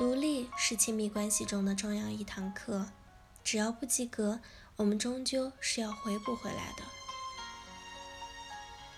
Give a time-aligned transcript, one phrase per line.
[0.00, 2.86] 独立是亲密关系中的重要一堂课，
[3.44, 4.40] 只要不及格，
[4.76, 6.82] 我们终究是要回补回来的。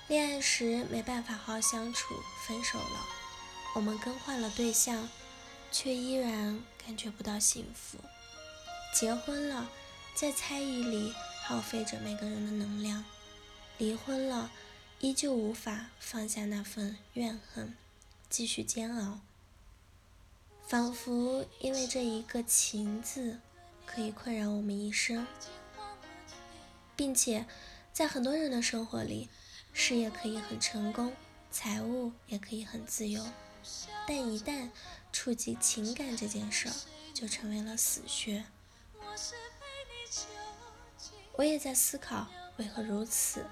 [0.06, 2.14] 恋爱时没办法好好相处，
[2.46, 3.04] 分手了，
[3.74, 5.08] 我们更换了对象，
[5.72, 7.98] 却依然感觉不到幸福。
[8.94, 9.68] 结婚了，
[10.14, 11.12] 在猜疑里
[11.42, 13.02] 耗费着每个人的能量；
[13.76, 14.52] 离婚了，
[15.00, 17.76] 依旧无法放下那份怨恨，
[18.30, 19.18] 继续煎熬。
[20.72, 23.38] 仿佛因为这一个“情”字，
[23.84, 25.26] 可以困扰我们一生，
[26.96, 27.44] 并且
[27.92, 29.28] 在很多人的生活里，
[29.74, 31.12] 事业可以很成功，
[31.50, 33.22] 财务也可以很自由，
[34.08, 34.70] 但一旦
[35.12, 36.70] 触及情感这件事，
[37.12, 38.42] 就成为了死穴。
[41.36, 43.44] 我也在思考为何如此，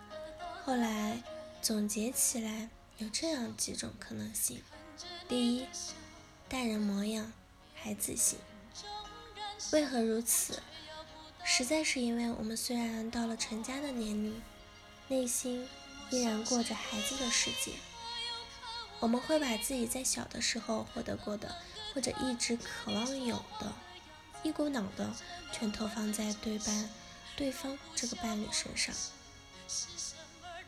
[0.65, 1.23] 后来
[1.61, 4.63] 总结起来有这样几种可能性：
[5.29, 5.67] 第一，
[6.51, 7.33] 大人模样，
[7.77, 8.37] 孩子性。
[9.71, 10.61] 为何如此？
[11.45, 14.43] 实在是因为我们虽然到了成家的年龄，
[15.07, 15.69] 内心
[16.11, 17.75] 依然过着孩子的世界。
[18.99, 21.55] 我们会把自己在小的时候获得过的，
[21.95, 23.73] 或者一直渴望有的，
[24.43, 25.09] 一股脑的
[25.53, 26.91] 全投放在对伴、
[27.37, 28.93] 对方这个伴侣身上。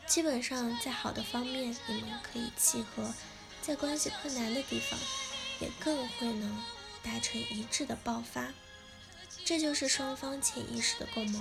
[0.07, 3.03] 基本上，在好的方面，你们可以契合；
[3.61, 4.97] 在关系困难的地方，
[5.63, 6.61] 也更会能
[7.01, 8.53] 达成一致的爆发，
[9.45, 11.39] 这就是双方潜意识的共谋。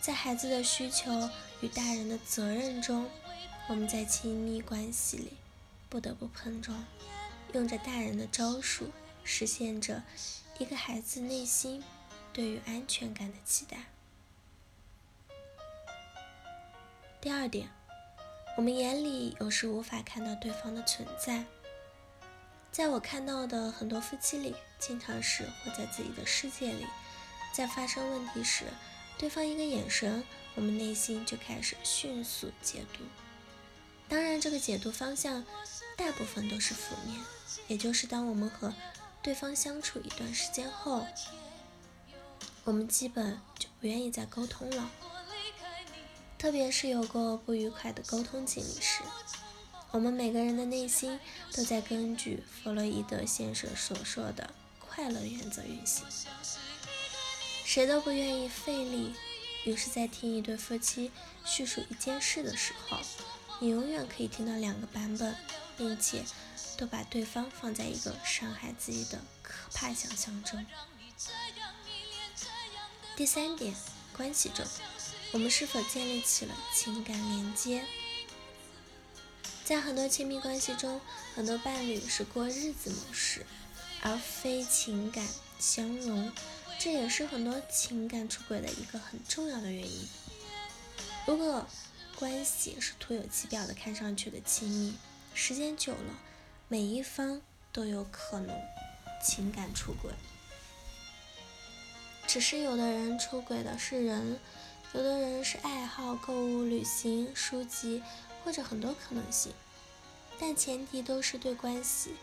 [0.00, 1.28] 在孩子的需求
[1.60, 3.10] 与大人的责任中，
[3.68, 5.34] 我们在亲密关系里
[5.90, 6.86] 不得不碰撞，
[7.52, 8.90] 用着大人的招数，
[9.22, 10.02] 实现着
[10.58, 11.84] 一个孩子内心
[12.32, 13.76] 对于安全感的期待。
[17.20, 17.68] 第二点，
[18.56, 21.44] 我们眼里有时无法看到对方的存在。
[22.70, 26.86] 在我看到的很多夫妻里，经常是活在自己的世界里，
[27.52, 28.64] 在发生问题时，
[29.18, 30.22] 对方一个眼神，
[30.54, 33.02] 我们内心就开始迅速解读。
[34.08, 35.44] 当然，这个解读方向
[35.96, 37.20] 大部分都是负面，
[37.66, 38.72] 也就是当我们和
[39.22, 41.04] 对方相处一段时间后，
[42.64, 44.90] 我们基本就不愿意再沟通了。
[46.38, 49.02] 特别是有过不愉快的沟通经历时。
[49.90, 51.18] 我们每个人的内心
[51.52, 56.04] 都在根据弗洛伊德先生所说的快乐原则运行，
[57.64, 59.14] 谁都不愿意费力。
[59.64, 61.10] 于是，在听一对夫妻
[61.44, 62.98] 叙述一件事的时候，
[63.60, 65.34] 你永远可以听到两个版本，
[65.76, 66.22] 并且
[66.76, 70.64] 都把对方放在一个伤害自己的可怕想象中。
[73.16, 73.74] 第三点，
[74.16, 74.64] 关系中，
[75.32, 77.84] 我们是否建立起了情感连接？
[79.68, 80.98] 在很多亲密关系中，
[81.34, 83.44] 很多伴侣是过日子模式，
[84.00, 86.32] 而非情感相融，
[86.78, 90.08] 这也是很多情感出轨的一个很重要的原因。
[91.26, 91.66] 如果
[92.16, 94.96] 关系是徒有其表的，看上去的亲密，
[95.34, 96.18] 时间久了，
[96.68, 98.58] 每一方都有可能
[99.22, 100.10] 情感出轨。
[102.26, 104.38] 只是有的人出轨的是人，
[104.94, 108.02] 有的人是爱好、购物、旅行、书籍。
[108.48, 109.52] 或者很多可能性，
[110.38, 112.14] 但前提都是对关系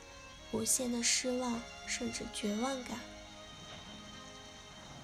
[0.52, 2.98] 无限的失望甚至绝望感。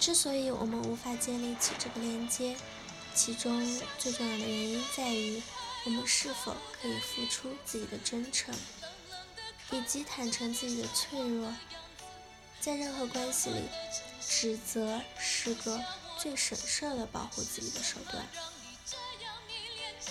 [0.00, 2.56] 之所以我们无法建立起这个连接，
[3.14, 3.64] 其中
[4.00, 5.40] 最重要的原因在于
[5.84, 8.52] 我们是否可以付出自己的真诚，
[9.70, 11.54] 以及坦诚自己的脆弱。
[12.60, 13.62] 在任何关系里，
[14.20, 15.80] 指责是个
[16.18, 18.26] 最省事的保护自己的手段。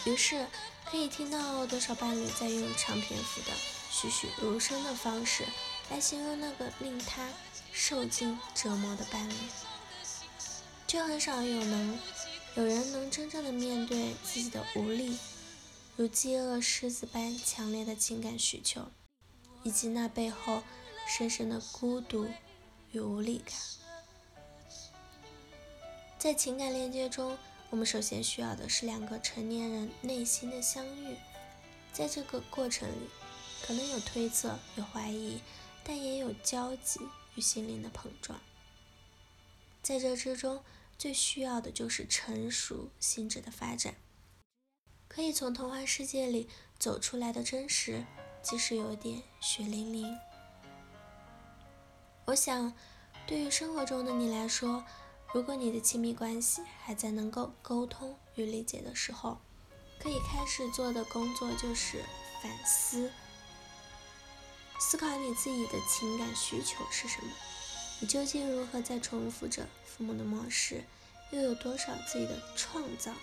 [0.05, 0.47] 于是。
[0.91, 3.55] 可以听到多少伴侣在用长篇幅的
[3.89, 5.45] 栩栩如生的方式
[5.89, 7.29] 来形容那个令他
[7.71, 9.33] 受尽折磨的伴侣，
[10.85, 11.97] 却很少有能
[12.55, 15.17] 有人能真正的面对自己的无力，
[15.95, 18.91] 如饥饿狮子般强烈的情感需求，
[19.63, 20.61] 以及那背后
[21.07, 22.27] 深深的孤独
[22.91, 23.55] 与无力感。
[26.19, 27.37] 在情感链接中。
[27.71, 31.15] 我们首先需要的是两个成年人内心的相遇，
[31.93, 33.09] 在这个过程里，
[33.65, 35.41] 可能有推测、有怀疑，
[35.81, 36.99] 但也有交集
[37.35, 38.37] 与心灵的碰撞。
[39.81, 40.61] 在这之中，
[40.97, 43.95] 最需要的就是成熟心智的发展，
[45.07, 48.05] 可以从童话世界里走出来的真实，
[48.43, 50.13] 即使有点血淋淋。
[52.25, 52.73] 我想，
[53.25, 54.83] 对于生活中的你来说，
[55.33, 59.37] 如果你的亲密关系还在能够沟通与理解的时候，
[59.97, 62.03] 可以开始做的工作就是
[62.43, 63.09] 反思。
[64.77, 67.31] 思考你自己的情感需求是什么？
[68.01, 70.83] 你究竟如何在重复着父母的模式？
[71.31, 73.13] 又有多少自己的创造？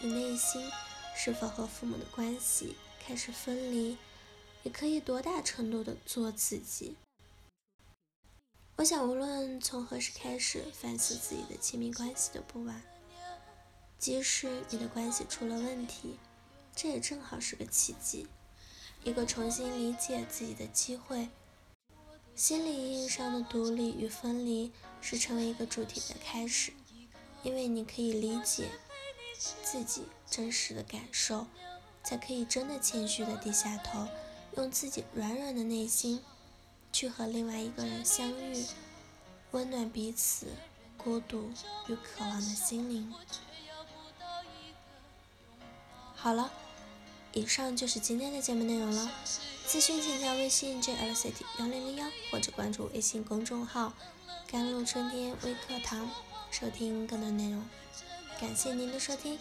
[0.00, 0.70] 你内心
[1.16, 3.96] 是否和父母的关系开始分离？
[4.62, 6.94] 你可以多大程度的做自己？
[8.78, 12.80] 我想，无论从何时开始反思自己的亲密关系都不晚。
[13.98, 16.16] 即使你的关系出了问题，
[16.76, 18.28] 这也正好是个契机，
[19.02, 21.28] 一个重新理解自己的机会。
[22.36, 24.70] 心理意义上的独立与分离，
[25.00, 26.72] 是成为一个主体的开始。
[27.42, 28.70] 因为你可以理解
[29.64, 31.48] 自己真实的感受，
[32.04, 34.06] 才可以真的谦虚的低下头，
[34.56, 36.22] 用自己软软的内心
[36.98, 38.64] 去和另外一个人相遇，
[39.52, 40.48] 温暖彼此
[40.96, 41.48] 孤独
[41.86, 43.14] 与渴望的心灵。
[46.16, 46.50] 好了，
[47.32, 49.08] 以上就是今天的节目内容了。
[49.64, 53.92] 咨询请加微信 j l c t 幺零零幺，或者关注微信公众号
[54.50, 56.10] “甘露春天微课堂”。
[56.50, 57.64] 收听更多内容，
[58.40, 59.38] 感谢您的收听，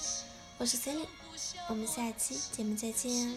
[0.59, 1.09] 我是 c e l i n e
[1.69, 3.35] 我们下期节目再见。